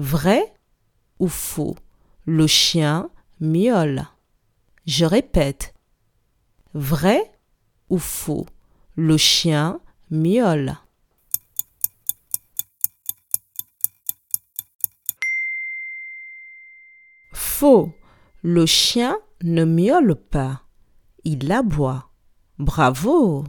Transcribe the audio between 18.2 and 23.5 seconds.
Le chien ne miaule pas. Il aboie. Bravo